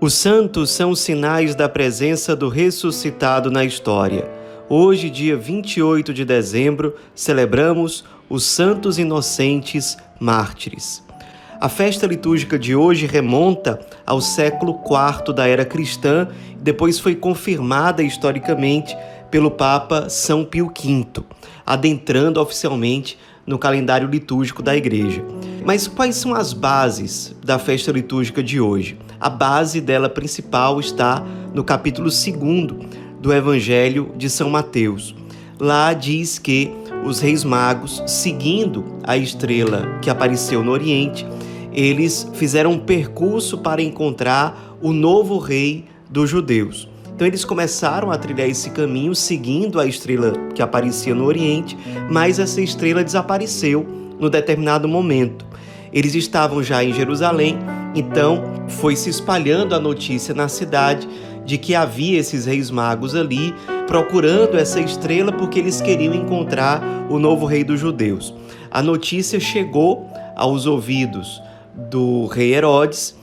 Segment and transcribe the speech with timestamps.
[0.00, 4.30] Os santos são sinais da presença do ressuscitado na história.
[4.68, 11.02] Hoje, dia 28 de dezembro, celebramos os santos inocentes mártires.
[11.60, 17.16] A festa litúrgica de hoje remonta ao século IV da era cristã e depois foi
[17.16, 18.96] confirmada historicamente
[19.32, 21.24] pelo Papa São Pio V,
[21.66, 25.24] adentrando oficialmente no calendário litúrgico da Igreja.
[25.64, 28.96] Mas quais são as bases da festa litúrgica de hoje?
[29.20, 32.88] A base dela principal está no capítulo 2
[33.20, 35.14] do Evangelho de São Mateus.
[35.58, 36.70] Lá diz que
[37.04, 41.26] os reis magos, seguindo a estrela que apareceu no Oriente,
[41.72, 46.88] eles fizeram um percurso para encontrar o novo rei dos judeus.
[47.14, 51.76] Então eles começaram a trilhar esse caminho seguindo a estrela que aparecia no Oriente,
[52.08, 53.84] mas essa estrela desapareceu
[54.20, 55.47] no determinado momento.
[55.92, 57.58] Eles estavam já em Jerusalém,
[57.94, 61.08] então foi se espalhando a notícia na cidade
[61.44, 63.54] de que havia esses reis magos ali
[63.86, 68.34] procurando essa estrela porque eles queriam encontrar o novo rei dos judeus.
[68.70, 71.42] A notícia chegou aos ouvidos
[71.90, 73.16] do rei Herodes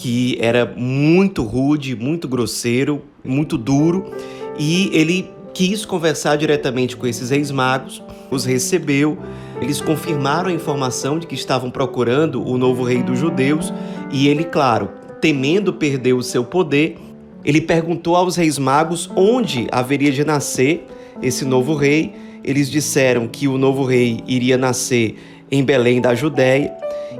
[0.00, 4.10] que era muito rude, muito grosseiro, muito duro,
[4.58, 9.18] e ele quis conversar diretamente com esses reis magos, os recebeu,
[9.60, 13.72] eles confirmaram a informação de que estavam procurando o novo rei dos judeus,
[14.10, 16.96] e ele, claro, temendo perder o seu poder,
[17.44, 20.86] ele perguntou aos reis magos onde haveria de nascer
[21.22, 22.14] esse novo rei.
[22.42, 25.16] Eles disseram que o novo rei iria nascer
[25.50, 26.72] em Belém da Judéia.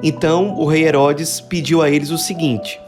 [0.03, 2.81] Então o rei Herodes pediu a eles o seguinte: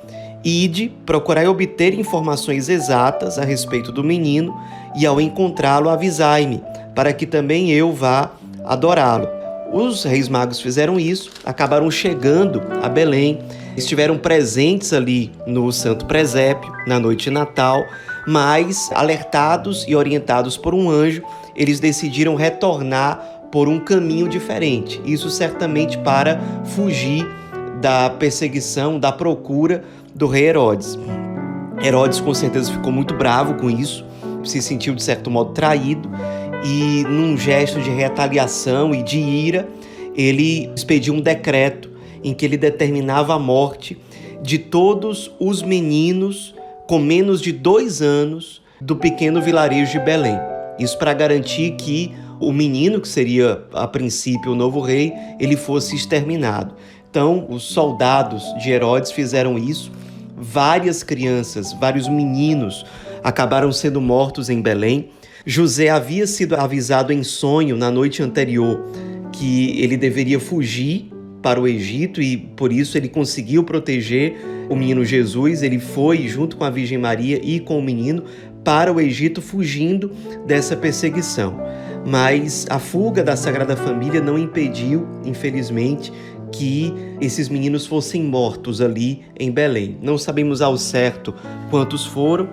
[0.45, 4.55] Ide, procurai obter informações exatas a respeito do menino,
[4.97, 6.63] e ao encontrá-lo, avisai-me,
[6.95, 8.31] para que também eu vá
[8.65, 9.42] adorá-lo.
[9.73, 13.39] Os reis magos fizeram isso, acabaram chegando a Belém,
[13.75, 17.83] estiveram presentes ali no Santo Presépio, na noite de Natal,
[18.29, 21.23] mas alertados e orientados por um anjo,
[21.57, 25.01] eles decidiram retornar por um caminho diferente.
[25.07, 27.27] Isso certamente para fugir
[27.81, 29.85] da perseguição, da procura
[30.15, 30.99] do rei Herodes.
[31.83, 34.05] Herodes com certeza ficou muito bravo com isso,
[34.45, 36.11] se sentiu de certo modo traído
[36.65, 39.69] e num gesto de retaliação e de ira,
[40.15, 41.91] ele expediu um decreto
[42.23, 43.99] em que ele determinava a morte
[44.43, 46.55] de todos os meninos
[46.87, 50.39] com menos de dois anos do pequeno vilarejo de Belém.
[50.79, 55.95] Isso para garantir que o menino, que seria a princípio o novo rei, ele fosse
[55.95, 56.75] exterminado.
[57.09, 59.93] Então, os soldados de Herodes fizeram isso.
[60.37, 62.85] Várias crianças, vários meninos
[63.23, 65.11] acabaram sendo mortos em Belém.
[65.45, 68.85] José havia sido avisado em sonho na noite anterior
[69.33, 71.11] que ele deveria fugir
[71.43, 74.37] para o Egito e por isso ele conseguiu proteger
[74.69, 75.63] o menino Jesus.
[75.63, 78.25] Ele foi junto com a Virgem Maria e com o menino
[78.63, 80.13] para o Egito, fugindo
[80.47, 81.61] dessa perseguição
[82.05, 86.13] mas a fuga da Sagrada Família não impediu, infelizmente,
[86.51, 89.97] que esses meninos fossem mortos ali em Belém.
[90.03, 91.35] Não sabemos ao certo
[91.71, 92.49] quantos foram.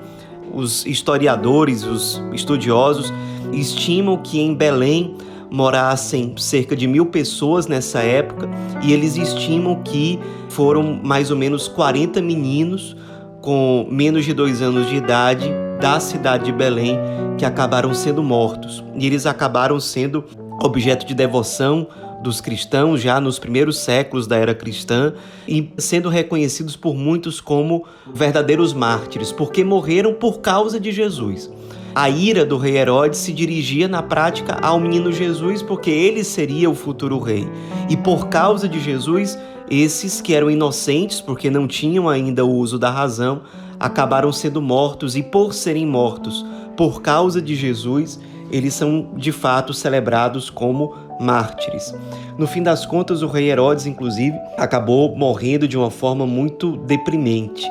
[0.54, 3.14] Os historiadores, os estudiosos
[3.54, 5.16] estimam que em Belém
[5.50, 8.48] morassem cerca de mil pessoas nessa época
[8.84, 12.96] e eles estimam que foram mais ou menos 40 meninos
[13.42, 15.50] com menos de dois anos de idade
[15.80, 16.98] da cidade de Belém
[17.38, 18.84] que acabaram sendo mortos.
[18.96, 20.26] E eles acabaram sendo
[20.62, 21.88] objeto de devoção
[22.22, 25.14] dos cristãos já nos primeiros séculos da era cristã
[25.48, 31.50] e sendo reconhecidos por muitos como verdadeiros mártires, porque morreram por causa de Jesus.
[31.96, 36.70] A ira do rei Herodes se dirigia na prática ao menino Jesus, porque ele seria
[36.70, 37.48] o futuro rei.
[37.90, 39.38] E por causa de Jesus,
[39.70, 43.42] esses que eram inocentes, porque não tinham ainda o uso da razão,
[43.80, 46.46] acabaram sendo mortos e, por serem mortos
[46.80, 48.18] por causa de Jesus,
[48.50, 51.94] eles são de fato celebrados como mártires.
[52.38, 57.70] No fim das contas, o rei Herodes, inclusive, acabou morrendo de uma forma muito deprimente.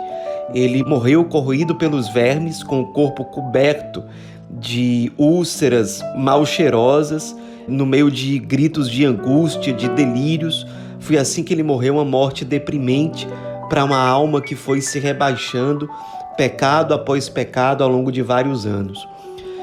[0.55, 4.05] Ele morreu corroído pelos vermes, com o corpo coberto
[4.51, 7.35] de úlceras mal cheirosas,
[7.67, 10.67] no meio de gritos de angústia, de delírios.
[11.01, 13.27] Foi assim que ele morreu, uma morte deprimente,
[13.69, 15.89] para uma alma que foi se rebaixando,
[16.37, 19.07] pecado após pecado, ao longo de vários anos.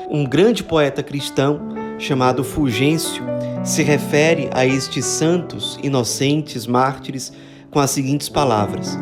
[0.10, 1.60] Um grande poeta cristão
[1.98, 3.35] chamado Fulgêncio
[3.66, 7.34] se refere a estes santos inocentes mártires
[7.72, 8.98] com as seguintes palavras: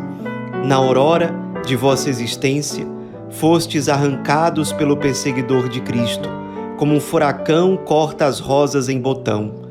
[0.65, 2.88] Na aurora de vossa existência,
[3.30, 6.30] fostes arrancados pelo perseguidor de Cristo,
[6.77, 9.63] como um furacão corta as rosas em botão.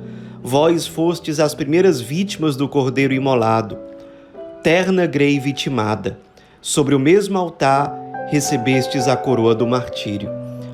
[0.43, 3.79] Vós fostes as primeiras vítimas do cordeiro imolado
[4.63, 6.19] terna grei vitimada.
[6.61, 7.93] sobre o mesmo altar
[8.31, 10.31] recebestes a coroa do martírio.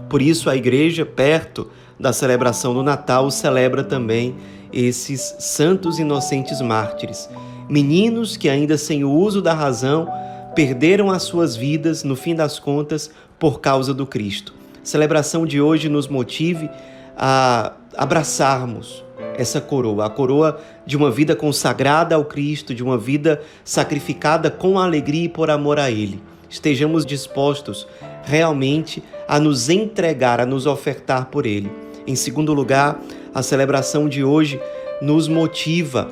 [0.06, 4.36] Por isso, a igreja, perto da celebração do Natal, celebra também
[4.72, 7.28] esses santos inocentes mártires,
[7.68, 10.08] meninos que, ainda sem o uso da razão,
[10.54, 14.54] perderam as suas vidas, no fim das contas, por causa do Cristo.
[14.82, 16.70] A celebração de hoje nos motive
[17.16, 19.04] a abraçarmos
[19.36, 24.78] essa coroa, a coroa de uma vida consagrada ao Cristo, de uma vida sacrificada com
[24.78, 26.20] alegria e por amor a Ele.
[26.48, 27.86] Estejamos dispostos
[28.24, 31.70] realmente a nos entregar, a nos ofertar por Ele.
[32.08, 32.98] Em segundo lugar,
[33.34, 34.58] a celebração de hoje
[35.02, 36.08] nos motiva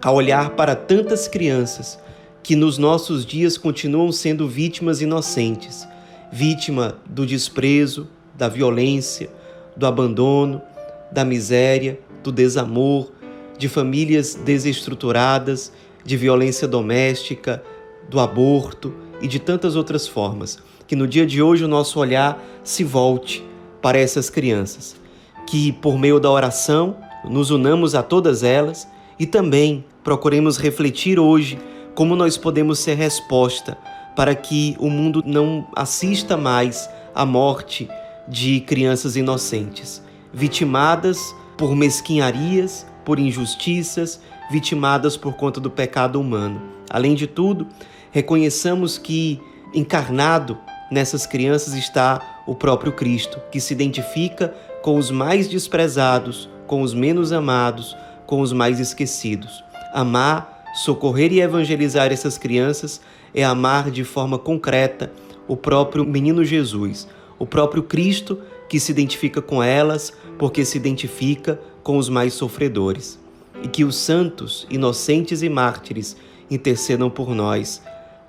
[0.00, 1.98] a olhar para tantas crianças
[2.40, 5.88] que nos nossos dias continuam sendo vítimas inocentes,
[6.30, 9.28] vítima do desprezo, da violência,
[9.76, 10.62] do abandono,
[11.10, 13.10] da miséria, do desamor,
[13.58, 15.72] de famílias desestruturadas,
[16.04, 17.60] de violência doméstica,
[18.08, 20.60] do aborto e de tantas outras formas.
[20.86, 23.44] Que no dia de hoje o nosso olhar se volte
[23.82, 25.02] para essas crianças.
[25.46, 28.88] Que por meio da oração nos unamos a todas elas
[29.18, 31.58] e também procuremos refletir hoje
[31.94, 33.78] como nós podemos ser resposta
[34.16, 37.88] para que o mundo não assista mais à morte
[38.28, 40.02] de crianças inocentes,
[40.32, 44.20] vitimadas por mesquinharias, por injustiças,
[44.50, 46.60] vitimadas por conta do pecado humano.
[46.90, 47.66] Além de tudo,
[48.10, 49.40] reconheçamos que
[49.72, 50.58] encarnado
[50.90, 54.54] nessas crianças está o próprio Cristo, que se identifica
[54.84, 57.96] com os mais desprezados, com os menos amados,
[58.26, 59.64] com os mais esquecidos.
[59.94, 63.00] Amar Socorrer e evangelizar essas crianças
[63.32, 65.10] é amar de forma concreta
[65.48, 67.08] o próprio menino Jesus,
[67.38, 73.18] o próprio Cristo que se identifica com elas porque se identifica com os mais sofredores.
[73.62, 76.14] E que os santos, inocentes e mártires
[76.50, 77.80] intercedam por nós.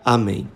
[0.06, 0.48] Amém.